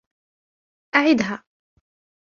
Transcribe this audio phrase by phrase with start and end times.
[0.95, 1.43] أعدها!